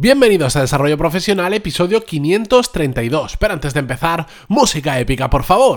[0.00, 3.36] Bienvenidos a Desarrollo Profesional, episodio 532.
[3.36, 5.76] Pero antes de empezar, música épica, por favor.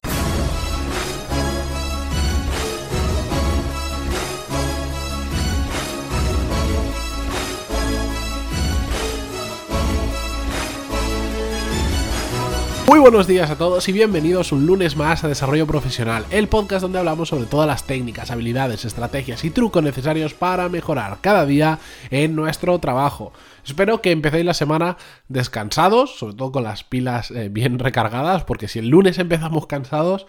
[12.92, 16.82] Muy buenos días a todos y bienvenidos un lunes más a Desarrollo Profesional, el podcast
[16.82, 21.80] donde hablamos sobre todas las técnicas, habilidades, estrategias y trucos necesarios para mejorar cada día
[22.10, 23.32] en nuestro trabajo.
[23.66, 24.98] Espero que empecéis la semana
[25.28, 30.28] descansados, sobre todo con las pilas eh, bien recargadas, porque si el lunes empezamos cansados,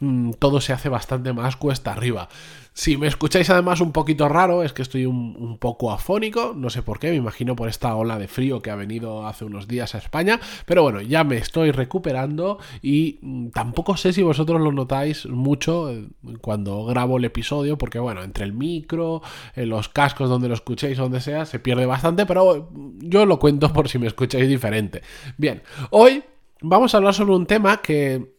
[0.00, 2.28] mm, todo se hace bastante más cuesta arriba.
[2.76, 6.82] Si me escucháis además un poquito raro, es que estoy un, poco afónico, no sé
[6.82, 9.94] por qué, me imagino por esta ola de frío que ha venido hace unos días
[9.94, 14.72] a España, pero bueno, ya me estoy recuperando y mm, tampoco sé si vosotros lo
[14.72, 16.08] notáis mucho eh,
[16.40, 19.22] cuando grabo el episodio, porque bueno, entre el micro,
[19.54, 23.72] eh, los cascos donde lo escuchéis, donde sea, se pierde bastante, pero yo lo cuento
[23.72, 25.02] por si me escucháis diferente.
[25.36, 26.22] Bien, hoy
[26.60, 28.33] vamos a hablar sobre un tema que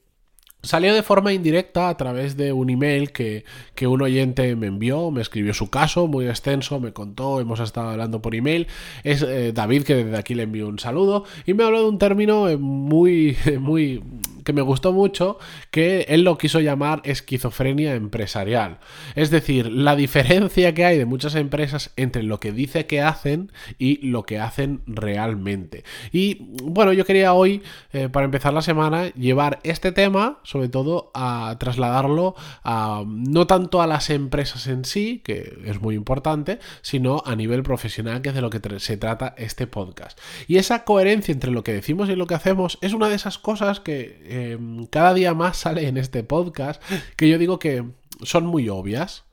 [0.65, 3.43] Salió de forma indirecta a través de un email que,
[3.85, 8.21] un oyente me envió, me escribió su caso muy extenso, me contó, hemos estado hablando
[8.21, 8.67] por email.
[9.03, 11.99] Es eh, David que desde aquí le envió un saludo y me habló de un
[11.99, 14.01] término eh, muy, muy
[14.45, 15.37] que me gustó mucho,
[15.71, 18.77] que él lo quiso llamar esquizofrenia empresarial.
[19.15, 23.51] Es decir, la diferencia que hay de muchas empresas entre lo que dice que hacen
[23.79, 25.83] y lo que hacen realmente.
[26.11, 31.11] Y bueno, yo quería hoy, eh, para empezar la semana, llevar este tema, sobre todo,
[31.13, 37.23] a trasladarlo a no tanto a las empresas en sí, que es muy importante, sino
[37.25, 40.19] a nivel profesional, que es de lo que se trata este podcast.
[40.47, 43.37] Y esa coherencia entre lo que decimos y lo que hacemos es una de esas
[43.37, 46.81] cosas que Em, cada día más sale en este podcast
[47.15, 47.83] que yo digo que
[48.23, 49.24] son muy obvias.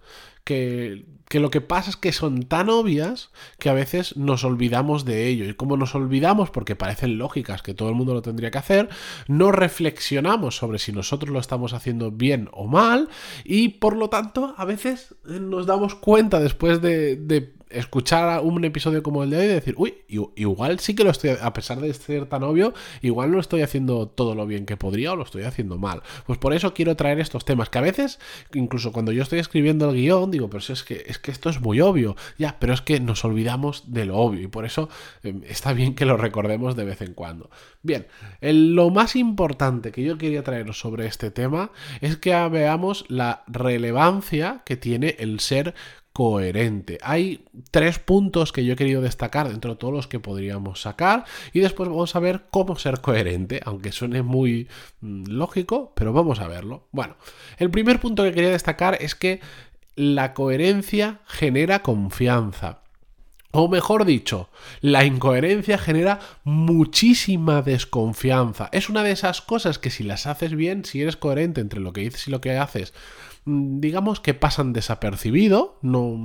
[0.45, 5.05] Que, que, lo que pasa es que son tan obvias que a veces nos olvidamos
[5.05, 5.45] de ello.
[5.45, 8.89] Y como nos olvidamos porque parecen lógicas que todo el mundo lo tendría que hacer,
[9.29, 13.09] no reflexionamos sobre si nosotros lo estamos haciendo bien o mal
[13.45, 17.16] y por lo tanto a veces nos damos cuenta después de
[17.75, 19.94] escuchar un episodio como el de hoy y decir, uy,
[20.37, 24.09] igual sí que lo estoy, a pesar de ser tan obvio, igual no estoy haciendo
[24.09, 26.03] todo lo bien que podría o lo estoy haciendo mal.
[26.27, 28.19] Pues por eso quiero traer estos temas, que a veces,
[28.55, 31.60] incluso cuando yo estoy escribiendo el guion, digo, pero es que, es que esto es
[31.60, 34.89] muy obvio, ya, pero es que nos olvidamos de lo obvio y por eso
[35.22, 37.50] em, está bien que lo recordemos de vez en cuando.
[37.83, 38.06] Bien,
[38.41, 44.62] lo más importante que yo quería traeros sobre este tema es que veamos la relevancia
[44.65, 45.75] que tiene el ser
[46.12, 46.99] coherente.
[47.03, 51.25] Hay tres puntos que yo he querido destacar dentro de todos los que podríamos sacar
[51.53, 54.69] y después vamos a ver cómo ser coherente, aunque suene muy
[55.01, 56.89] mm, lógico, pero vamos a verlo.
[56.93, 57.17] Bueno,
[57.59, 59.41] el primer punto que quería destacar es que
[59.97, 62.83] la coherencia genera confianza.
[63.55, 64.49] O mejor dicho,
[64.81, 68.71] la incoherencia genera muchísima desconfianza.
[68.72, 71.93] Es una de esas cosas que si las haces bien, si eres coherente entre lo
[71.93, 72.95] que dices y lo que haces,
[73.44, 76.16] digamos que pasan desapercibido, no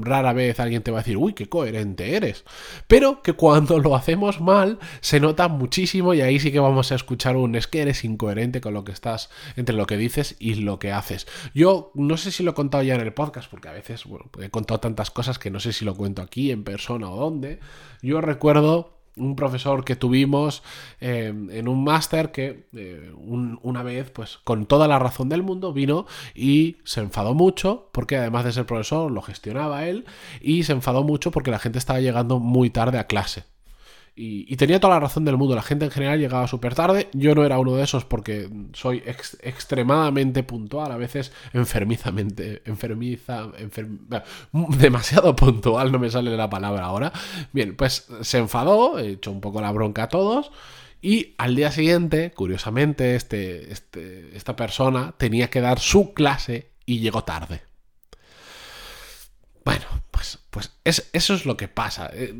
[0.00, 2.44] rara vez alguien te va a decir, "Uy, qué coherente eres",
[2.86, 6.94] pero que cuando lo hacemos mal se nota muchísimo y ahí sí que vamos a
[6.94, 10.54] escuchar un es que eres incoherente con lo que estás entre lo que dices y
[10.54, 11.26] lo que haces.
[11.54, 14.30] Yo no sé si lo he contado ya en el podcast porque a veces, bueno,
[14.40, 17.58] he contado tantas cosas que no sé si lo cuento aquí en persona o dónde.
[18.02, 20.62] Yo recuerdo un profesor que tuvimos
[21.00, 25.72] eh, en un máster que eh, una vez, pues con toda la razón del mundo,
[25.72, 30.06] vino y se enfadó mucho porque además de ser profesor lo gestionaba él
[30.40, 33.44] y se enfadó mucho porque la gente estaba llegando muy tarde a clase.
[34.22, 35.54] Y, tenía toda la razón del mundo.
[35.54, 37.08] La gente en general llegaba súper tarde.
[37.14, 40.92] Yo no era uno de esos porque soy extremadamente puntual.
[40.92, 42.60] A veces enfermizamente.
[42.66, 43.50] Enfermiza.
[44.76, 45.90] demasiado puntual.
[45.90, 47.12] No me sale la palabra ahora.
[47.52, 48.98] Bien, pues se enfadó.
[48.98, 50.52] Echó un poco la bronca a todos.
[51.00, 56.98] Y al día siguiente, curiosamente, este, este, esta persona tenía que dar su clase y
[57.00, 57.62] llegó tarde.
[59.64, 62.10] Bueno, pues, pues eso es lo que pasa.
[62.12, 62.34] Eh,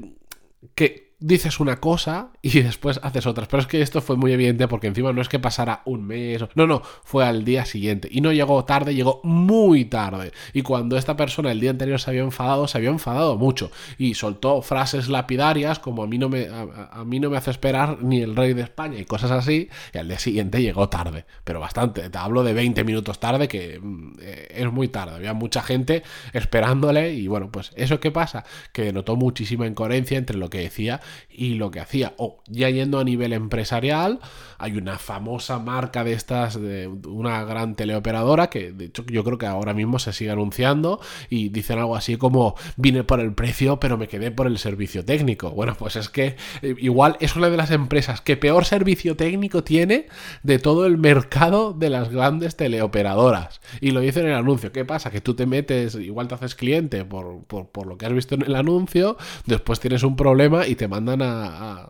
[0.74, 3.48] que dices una cosa y después haces otras.
[3.48, 6.44] Pero es que esto fue muy evidente porque encima no es que pasara un mes.
[6.54, 8.08] No, no, fue al día siguiente.
[8.10, 10.32] Y no llegó tarde, llegó muy tarde.
[10.52, 13.70] Y cuando esta persona el día anterior se había enfadado, se había enfadado mucho.
[13.98, 18.02] Y soltó frases lapidarias como a mí no me, a, mí no me hace esperar
[18.02, 19.68] ni el rey de España y cosas así.
[19.94, 21.26] Y al día siguiente llegó tarde.
[21.44, 22.08] Pero bastante.
[22.08, 25.16] Te hablo de 20 minutos tarde que mm, eh, es muy tarde.
[25.16, 26.02] Había mucha gente
[26.32, 28.44] esperándole y bueno, pues eso qué pasa?
[28.72, 32.14] Que notó muchísima incoherencia entre lo que decía y lo que hacía.
[32.16, 34.20] O ya yendo a nivel empresarial,
[34.58, 39.38] hay una famosa marca de estas, de una gran teleoperadora, que de hecho yo creo
[39.38, 43.60] que ahora mismo se sigue anunciando y dicen algo así como vine por el precio
[43.78, 45.50] pero me quedé por el servicio técnico.
[45.50, 49.62] Bueno, pues es que eh, igual es una de las empresas que peor servicio técnico
[49.62, 50.08] tiene
[50.42, 53.60] de todo el mercado de las grandes teleoperadoras.
[53.80, 54.72] Y lo dice en el anuncio.
[54.72, 55.10] ¿Qué pasa?
[55.10, 58.42] Que tú te metes, igual te haces cliente por, por, lo que has visto en
[58.42, 59.16] el anuncio,
[59.46, 61.88] después tienes un problema y te mandan a,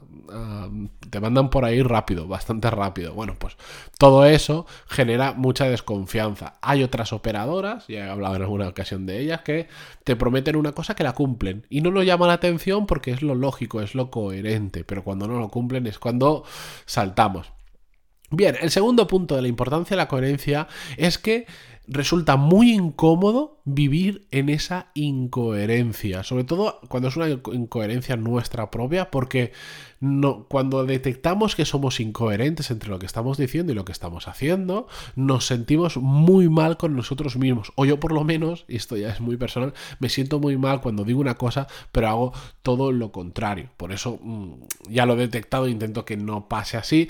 [1.10, 3.14] te mandan por ahí rápido, bastante rápido.
[3.14, 3.56] Bueno, pues
[3.98, 6.54] todo eso genera mucha desconfianza.
[6.62, 9.68] Hay otras operadoras, ya he hablado en alguna ocasión de ellas, que
[10.04, 11.66] te prometen una cosa que la cumplen.
[11.68, 14.84] Y no nos llama la atención porque es lo lógico, es lo coherente.
[14.84, 16.44] Pero cuando no lo cumplen es cuando
[16.86, 17.52] saltamos.
[18.32, 21.46] Bien, el segundo punto de la importancia de la coherencia es que
[21.90, 29.10] resulta muy incómodo vivir en esa incoherencia, sobre todo cuando es una incoherencia nuestra propia,
[29.10, 29.52] porque
[30.00, 34.28] no, cuando detectamos que somos incoherentes entre lo que estamos diciendo y lo que estamos
[34.28, 37.72] haciendo, nos sentimos muy mal con nosotros mismos.
[37.74, 40.80] O yo por lo menos, y esto ya es muy personal, me siento muy mal
[40.80, 42.32] cuando digo una cosa, pero hago
[42.62, 43.70] todo lo contrario.
[43.76, 44.52] Por eso mm,
[44.88, 47.08] ya lo he detectado e intento que no pase así.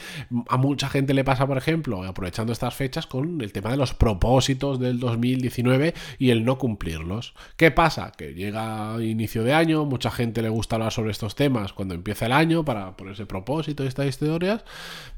[0.48, 3.94] A mucha gente le pasa, por ejemplo, aprovechando estas fechas, con el tema de los
[3.94, 7.34] propósitos del 2019 y el no cumplirlos.
[7.56, 8.12] ¿Qué pasa?
[8.12, 12.26] Que llega inicio de año, mucha gente le gusta hablar sobre estos temas cuando empieza
[12.26, 14.64] el año para por ese propósito y estas historias,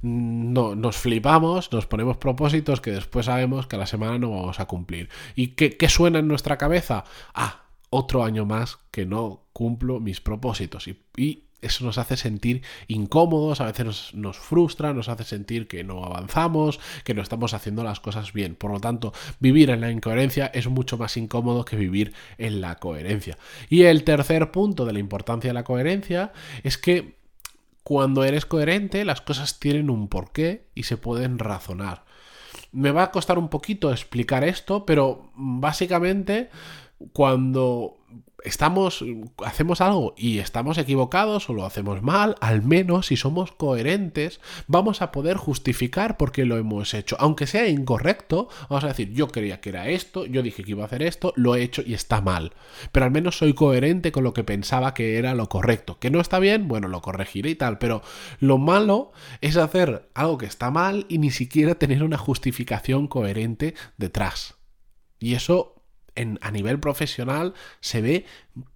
[0.03, 4.31] mm, no, nos flipamos, nos ponemos propósitos que después sabemos que a la semana no
[4.31, 5.09] vamos a cumplir.
[5.35, 7.05] ¿Y qué, suena en nuestra cabeza?
[7.35, 10.89] Ah, otro año más que no cumplo mis propósitos.
[10.89, 16.05] y eso nos hace sentir incómodos, a veces nos, frustra, nos hace sentir que no
[16.05, 18.56] avanzamos, que no estamos haciendo las cosas bien.
[18.56, 22.76] Por lo tanto, vivir en la incoherencia es mucho más incómodo que vivir en la
[22.76, 23.38] coherencia.
[23.70, 26.32] Y el tercer punto de la importancia de la coherencia
[26.62, 27.17] es que
[27.85, 32.05] cuando eres coherente, las cosas tienen un porqué y se pueden razonar.
[32.70, 36.50] Me va a costar un poquito explicar esto, pero básicamente
[37.12, 37.99] cuando
[38.44, 39.05] estamos,
[39.44, 45.03] hacemos algo y estamos equivocados o lo hacemos mal, al menos si somos coherentes, vamos
[45.03, 47.17] a poder justificar por qué lo hemos hecho.
[47.19, 50.83] Aunque sea incorrecto, vamos a decir, yo creía que era esto, yo dije que iba
[50.83, 52.53] a hacer esto, lo he hecho y está mal.
[52.91, 55.99] Pero al menos soy coherente con lo que pensaba que era lo correcto.
[55.99, 57.79] Que no está bien, bueno, lo corregiré y tal.
[57.79, 58.03] Pero
[58.39, 63.75] lo malo es hacer algo que está mal y ni siquiera tener una justificación coherente
[63.97, 64.56] detrás.
[65.19, 65.81] Y eso
[66.14, 68.26] a nivel profesional se ve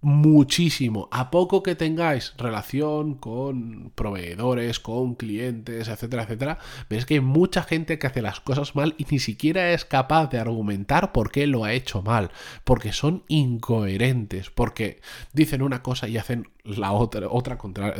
[0.01, 1.07] muchísimo.
[1.11, 6.57] A poco que tengáis relación con proveedores, con clientes, etcétera, etcétera,
[6.89, 10.29] ves que hay mucha gente que hace las cosas mal y ni siquiera es capaz
[10.29, 12.31] de argumentar por qué lo ha hecho mal,
[12.63, 14.99] porque son incoherentes, porque
[15.33, 17.93] dicen una cosa y hacen la otra, otra contra,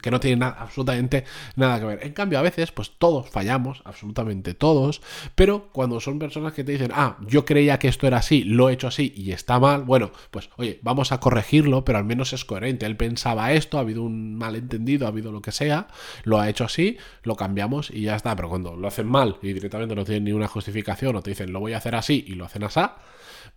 [0.00, 1.24] que no tiene nada, absolutamente
[1.56, 2.00] nada que ver.
[2.02, 5.02] En cambio, a veces, pues todos fallamos, absolutamente todos,
[5.34, 8.68] pero cuando son personas que te dicen, ah, yo creía que esto era así, lo
[8.68, 12.32] he hecho así y está mal, bueno, pues oye, vamos a corregirlo, pero al menos
[12.32, 12.86] es coherente.
[12.86, 15.88] Él pensaba esto, ha habido un malentendido, ha habido lo que sea,
[16.24, 18.34] lo ha hecho así, lo cambiamos y ya está.
[18.36, 21.60] Pero cuando lo hacen mal y directamente no tienen ninguna justificación o te dicen, lo
[21.60, 22.80] voy a hacer así y lo hacen así,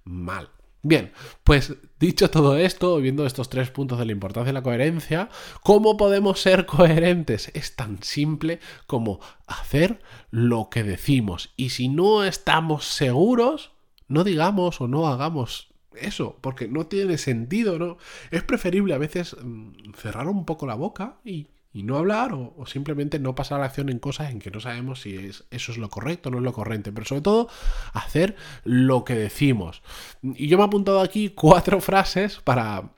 [0.04, 0.50] mal.
[0.88, 5.30] Bien, pues dicho todo esto, viendo estos tres puntos de la importancia de la coherencia,
[5.64, 7.50] ¿cómo podemos ser coherentes?
[7.56, 10.00] Es tan simple como hacer
[10.30, 11.52] lo que decimos.
[11.58, 13.72] Y si no estamos seguros,
[14.08, 17.98] no digamos o no hagamos eso, porque no tiene sentido, ¿no?
[18.30, 22.66] Es preferible a veces mm, cerrar un poco la boca y y no hablar o,
[22.68, 25.74] simplemente no pasar a la acción en cosas en que no sabemos si es, eso
[25.74, 27.50] es lo correcto o no es lo correcto, pero sobre todo
[27.92, 29.84] hacer lo que decimos.
[30.24, 32.92] Y yo me he apuntado aquí cuatro frases para,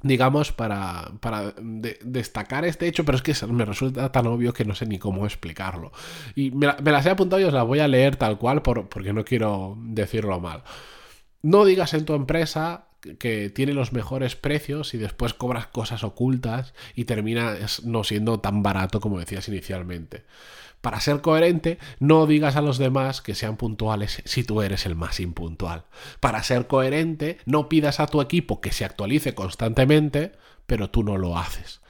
[0.00, 4.74] digamos, para, para destacar este hecho, pero es que me resulta tan obvio que no
[4.74, 5.92] sé ni cómo explicarlo.
[6.34, 9.26] Y me, las he apuntado y os las voy a leer tal cual porque no
[9.26, 10.62] quiero decirlo mal.
[11.42, 12.86] No digas en tu empresa
[13.18, 18.62] que tiene los mejores precios y después cobras cosas ocultas y termina no siendo tan
[18.62, 20.24] barato como decías inicialmente.
[20.80, 24.96] Para ser coherente, no digas a los demás que sean puntuales si tú eres el
[24.96, 25.84] más impuntual.
[26.20, 30.32] Para ser coherente, no pidas a tu equipo que se actualice constantemente,
[30.66, 31.80] pero tú no lo haces.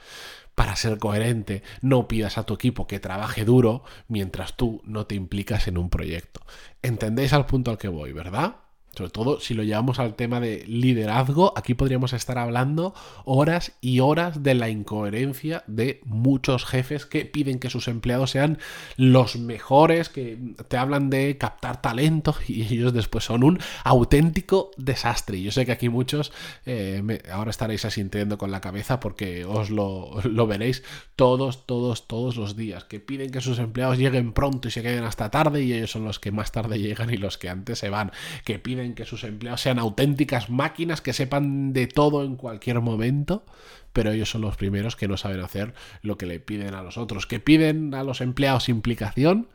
[0.55, 5.15] Para ser coherente, no pidas a tu equipo que trabaje duro mientras tú no te
[5.15, 6.41] implicas en un proyecto.
[6.81, 8.57] ¿Entendéis al punto al que voy, verdad?
[8.95, 12.93] Sobre todo si lo llevamos al tema de liderazgo, aquí podríamos estar hablando
[13.23, 18.57] horas y horas de la incoherencia de muchos jefes que piden que sus empleados sean
[18.97, 25.41] los mejores, que te hablan de captar talento y ellos después son un auténtico desastre.
[25.41, 26.33] Yo sé que aquí muchos
[26.65, 30.83] eh, ahora estaréis asintiendo con la cabeza porque os lo, lo veréis
[31.15, 35.05] todos, todos, todos los días, que piden que sus empleados lleguen pronto y se queden
[35.05, 37.89] hasta tarde y ellos son los que más tarde llegan y los que antes se
[37.89, 38.11] van,
[38.43, 43.45] que piden que sus empleados sean auténticas máquinas que sepan de todo en cualquier momento,
[43.93, 46.97] pero ellos son los primeros que no saben hacer lo que le piden a los
[46.97, 49.47] otros, que piden a los empleados implicación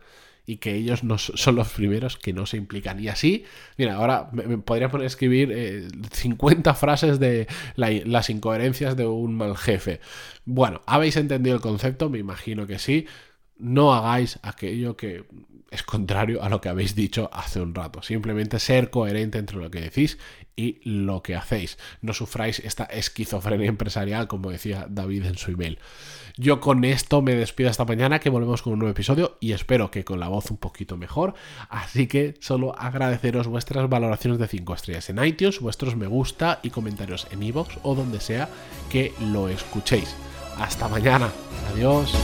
[0.47, 3.01] y que ellos no son los primeros que no se implican.
[3.01, 3.45] Y así,
[3.77, 9.35] mira, ahora me, podría poner a escribir 50 eh, frases de las incoherencias de un
[9.35, 10.01] mal jefe.
[10.45, 12.09] Bueno, ¿habéis entendido el concepto?
[12.09, 13.07] Me imagino que sí.
[13.59, 15.25] No hagáis aquello que
[15.71, 18.03] es contrario a lo que habéis dicho hace un rato.
[18.03, 20.19] Simplemente ser coherente entre lo que decís
[20.57, 21.79] y lo que hacéis.
[22.01, 25.79] No sufráis esta esquizofrenia empresarial, como decía David en su email.
[26.37, 29.91] Yo con esto me despido esta mañana, que volvemos con un nuevo episodio y espero
[29.91, 31.35] que con la voz un poquito mejor.
[31.69, 36.71] Así que solo agradeceros vuestras valoraciones de 5 estrellas en iTunes, vuestros me gusta y
[36.71, 38.49] comentarios en iVoox o donde sea
[38.91, 40.15] que lo escuchéis.
[40.59, 41.31] Hasta mañana.
[41.73, 42.15] Adiós.